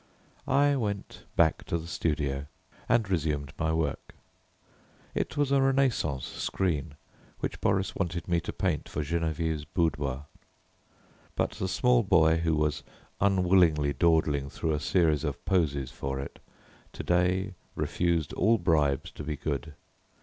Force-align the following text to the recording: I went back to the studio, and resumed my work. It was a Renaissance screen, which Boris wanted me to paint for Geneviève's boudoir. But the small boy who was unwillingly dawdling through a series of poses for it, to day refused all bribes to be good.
I 0.47 0.75
went 0.77 1.25
back 1.35 1.63
to 1.65 1.77
the 1.77 1.85
studio, 1.85 2.47
and 2.89 3.07
resumed 3.07 3.53
my 3.59 3.71
work. 3.71 4.15
It 5.13 5.37
was 5.37 5.51
a 5.51 5.61
Renaissance 5.61 6.25
screen, 6.25 6.95
which 7.39 7.61
Boris 7.61 7.93
wanted 7.93 8.27
me 8.27 8.39
to 8.39 8.51
paint 8.51 8.89
for 8.89 9.03
Geneviève's 9.03 9.63
boudoir. 9.63 10.25
But 11.35 11.51
the 11.51 11.67
small 11.67 12.01
boy 12.01 12.37
who 12.37 12.55
was 12.55 12.81
unwillingly 13.19 13.93
dawdling 13.93 14.49
through 14.49 14.73
a 14.73 14.79
series 14.79 15.23
of 15.23 15.45
poses 15.45 15.91
for 15.91 16.19
it, 16.19 16.39
to 16.93 17.03
day 17.03 17.53
refused 17.75 18.33
all 18.33 18.57
bribes 18.57 19.11
to 19.11 19.23
be 19.23 19.35
good. 19.37 19.75